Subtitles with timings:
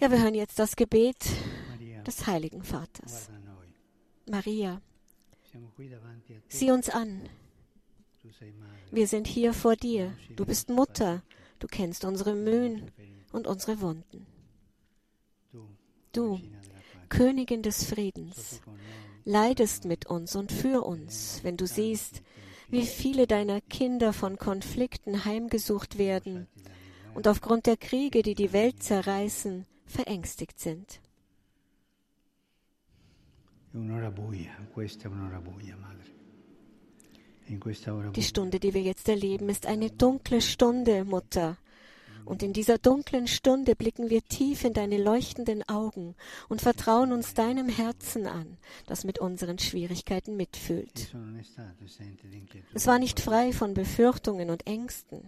[0.00, 1.16] Ja, wir hören jetzt das Gebet
[2.06, 3.30] des Heiligen Vaters.
[4.30, 4.80] Maria,
[6.48, 7.28] sieh uns an.
[8.92, 10.16] Wir sind hier vor dir.
[10.36, 11.24] Du bist Mutter.
[11.58, 12.92] Du kennst unsere Mühen
[13.32, 14.26] und unsere Wunden.
[16.12, 16.40] Du.
[17.08, 18.60] Königin des Friedens,
[19.24, 22.22] leidest mit uns und für uns, wenn du siehst,
[22.68, 26.46] wie viele deiner Kinder von Konflikten heimgesucht werden
[27.14, 31.00] und aufgrund der Kriege, die die Welt zerreißen, verängstigt sind.
[38.14, 41.56] Die Stunde, die wir jetzt erleben, ist eine dunkle Stunde, Mutter.
[42.24, 46.14] Und in dieser dunklen Stunde blicken wir tief in deine leuchtenden Augen
[46.48, 51.14] und vertrauen uns deinem Herzen an, das mit unseren Schwierigkeiten mitfühlt.
[52.74, 55.22] Es war nicht frei von Befürchtungen und Ängsten.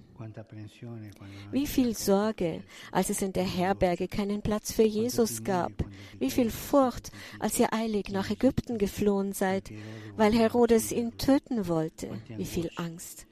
[1.51, 2.62] Wie viel Sorge,
[2.93, 5.73] als es in der Herberge keinen Platz für Jesus gab.
[6.19, 9.70] Wie viel Furcht, als ihr eilig nach Ägypten geflohen seid,
[10.17, 12.11] weil Herodes ihn töten wollte.
[12.29, 13.27] Wie viel Angst,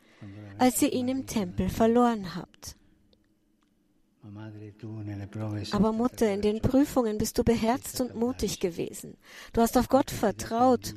[0.58, 2.76] als ihr ihn im Tempel verloren habt.
[5.72, 9.16] Aber Mutter, in den Prüfungen bist du beherzt und mutig gewesen.
[9.52, 10.94] Du hast auf Gott vertraut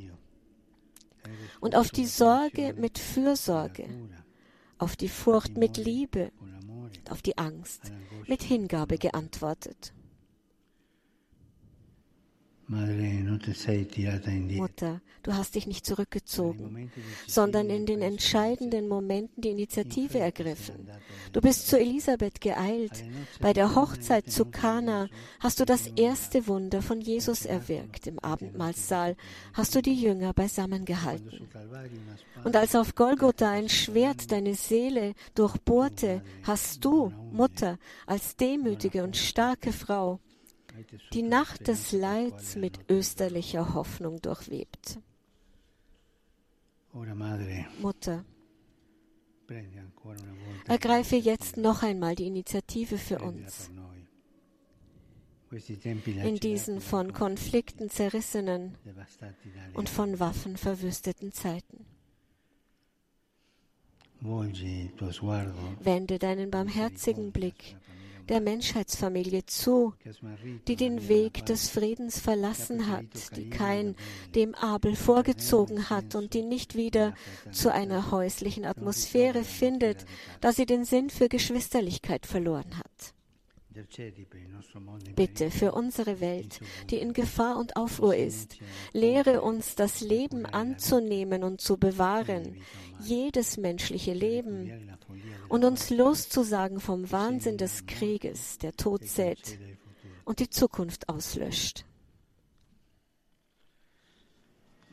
[1.59, 3.87] und auf die Sorge mit Fürsorge,
[4.77, 6.31] auf die Furcht mit Liebe
[7.09, 7.91] auf die Angst
[8.27, 9.93] mit Hingabe geantwortet.
[14.57, 16.89] Mutter, du hast dich nicht zurückgezogen,
[17.27, 20.89] sondern in den entscheidenden Momenten die Initiative ergriffen.
[21.33, 23.03] Du bist zu Elisabeth geeilt.
[23.41, 25.09] Bei der Hochzeit zu Kana
[25.41, 28.07] hast du das erste Wunder von Jesus erwirkt.
[28.07, 29.17] Im Abendmahlsaal
[29.53, 31.49] hast du die Jünger beisammen gehalten.
[32.45, 39.17] Und als auf Golgotha ein Schwert deine Seele durchbohrte, hast du, Mutter, als demütige und
[39.17, 40.19] starke Frau,
[41.13, 44.99] die Nacht des Leids mit österlicher Hoffnung durchwebt.
[47.79, 48.25] Mutter,
[50.67, 53.69] ergreife jetzt noch einmal die Initiative für uns.
[56.05, 58.77] In diesen von Konflikten zerrissenen
[59.73, 61.85] und von Waffen verwüsteten Zeiten.
[65.81, 67.75] Wende deinen barmherzigen Blick
[68.29, 69.93] der Menschheitsfamilie zu,
[70.67, 73.95] die den Weg des Friedens verlassen hat, die kein
[74.35, 77.13] dem Abel vorgezogen hat und die nicht wieder
[77.51, 80.05] zu einer häuslichen Atmosphäre findet,
[80.39, 83.13] da sie den Sinn für Geschwisterlichkeit verloren hat.
[85.15, 86.59] Bitte für unsere Welt,
[86.89, 88.57] die in Gefahr und Aufruhr ist,
[88.93, 92.57] lehre uns das Leben anzunehmen und zu bewahren,
[92.99, 94.71] jedes menschliche Leben,
[95.49, 99.59] und uns loszusagen vom Wahnsinn des Krieges, der Tod sät
[100.25, 101.85] und die Zukunft auslöscht.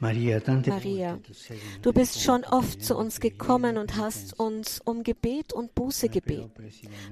[0.01, 0.41] Maria,
[1.83, 6.53] Du bist schon oft zu uns gekommen und hast uns um Gebet und Buße gebeten.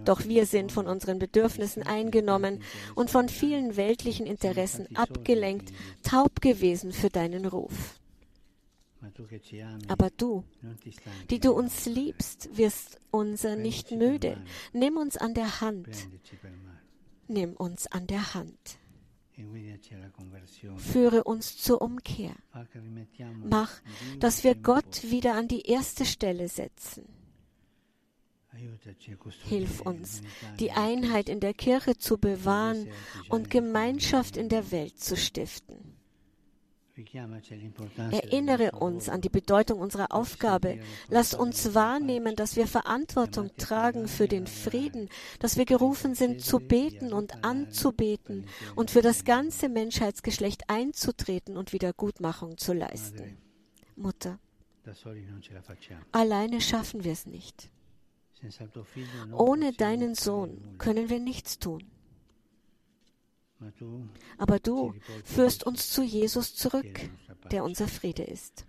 [0.04, 2.62] Doch wir sind von unseren Bedürfnissen eingenommen
[2.94, 7.98] und von vielen weltlichen Interessen abgelenkt, taub gewesen für deinen Ruf.
[9.88, 10.44] Aber du,
[10.82, 10.94] die
[11.28, 14.36] di du uns liebst, wirst unser nicht müde.
[14.72, 15.88] Nimm uns an der Hand.
[17.28, 18.78] Nimm uns an der Hand.
[20.76, 22.34] Führe uns zur Umkehr.
[22.74, 23.80] Rimettiamo Mach,
[24.18, 27.04] dass wir Gott wieder an die erste Stelle setzen.
[29.44, 30.22] Hilf uns,
[30.58, 32.88] die Einheit in der Kirche zu bewahren
[33.28, 35.85] und Gemeinschaft in der Welt zu stiften.
[38.10, 40.80] Erinnere uns an die Bedeutung unserer Aufgabe.
[41.08, 46.58] Lass uns wahrnehmen, dass wir Verantwortung tragen für den Frieden, dass wir gerufen sind zu
[46.58, 48.46] beten und anzubeten
[48.76, 53.36] und für das ganze Menschheitsgeschlecht einzutreten und Wiedergutmachung zu leisten.
[53.96, 54.38] Mutter,
[56.12, 57.70] alleine schaffen wir es nicht.
[59.32, 61.82] Ohne deinen Sohn können wir nichts tun.
[64.38, 64.94] Aber du
[65.24, 67.00] führst uns zu Jesus zurück,
[67.50, 68.66] der unser Friede ist.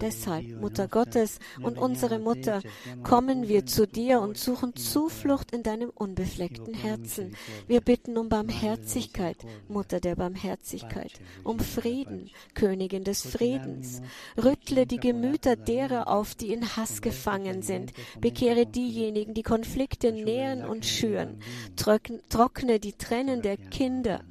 [0.00, 2.62] Deshalb, Mutter Gottes und unsere Mutter,
[3.02, 4.74] kommen wir zu dir und suchen.
[4.76, 7.36] Zuflucht in deinem unbefleckten Herzen.
[7.66, 9.36] Wir bitten um Barmherzigkeit,
[9.68, 11.12] Mutter der Barmherzigkeit,
[11.44, 12.30] um Frieden.
[12.54, 14.02] Königin des Friedens.
[14.36, 17.92] Rüttle die Gemüter derer auf, die in Hass gefangen sind.
[18.20, 21.40] Bekehre diejenigen, die Konflikte nähren und schüren.
[21.76, 24.24] Trockne die Tränen der Kinder.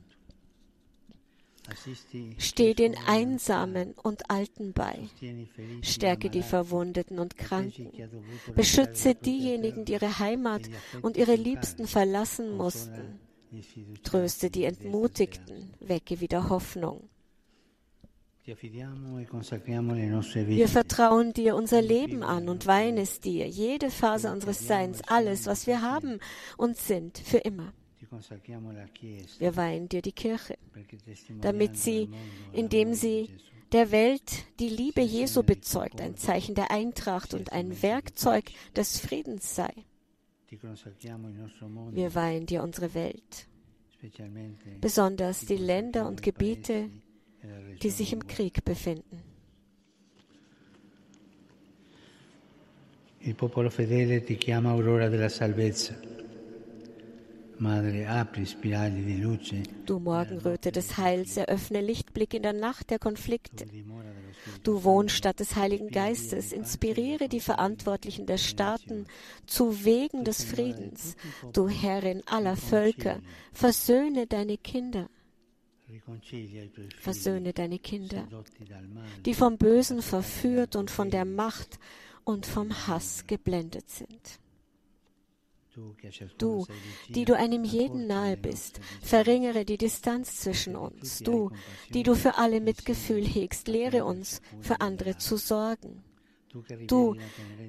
[2.37, 4.99] Steh den Einsamen und Alten bei.
[5.81, 7.91] Stärke die Verwundeten und Kranken.
[8.55, 10.63] Beschütze diejenigen, die ihre Heimat
[11.01, 11.37] und ihre.
[11.37, 13.19] Liebsten verlassen mussten.
[14.03, 17.09] Tröste die Entmutigten, wecke wieder Hoffnung.
[18.45, 18.55] Wir
[20.67, 25.67] vertrauen dir unser Leben an und weihen es dir, jede Phase unseres Seins, alles, was
[25.67, 26.19] wir haben
[26.55, 27.73] und sind, für immer.
[29.39, 30.57] Wir weihen dir die Kirche,
[31.41, 32.09] damit sie,
[32.53, 33.29] indem sie
[33.71, 38.45] der Welt die Liebe Jesu bezeugt, ein Zeichen der Eintracht und ein Werkzeug
[38.75, 39.73] des Friedens sei.
[40.49, 43.47] Wir weihen dir unsere Welt,
[44.79, 46.89] besonders die Länder und Gebiete,
[47.43, 49.23] e die sich im Krieg befinden.
[53.19, 56.16] Il popolo fedele ti chiama aurora della salvezza.
[59.85, 63.65] Du Morgenröte des Heils, eröffne Lichtblick in der Nacht der Konflikte.
[64.63, 69.07] Du Wohnstatt des Heiligen Geistes, inspiriere die Verantwortlichen der Staaten
[69.45, 71.15] zu Wegen des Friedens.
[71.53, 73.19] Du Herrin aller Völker,
[73.53, 75.09] versöhne deine Kinder,
[76.99, 78.27] versöhne deine Kinder,
[79.25, 81.79] die vom Bösen verführt und von der Macht
[82.23, 84.39] und vom Hass geblendet sind.
[86.37, 86.65] Du,
[87.09, 91.19] die du einem jeden nahe bist, verringere die Distanz zwischen uns.
[91.19, 91.51] Du,
[91.93, 96.03] die du für alle Mitgefühl hegst, lehre uns, für andere zu sorgen.
[96.87, 97.15] Du,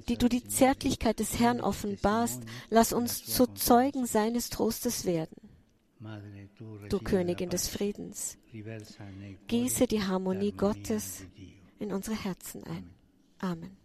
[0.09, 5.37] die du die Zärtlichkeit des Herrn offenbarst, lass uns zu Zeugen seines Trostes werden.
[6.89, 8.39] Du Königin des Friedens,
[9.49, 11.27] gieße die Harmonie Gottes
[11.81, 12.89] in unsere Herzen ein.
[13.41, 13.77] Amen.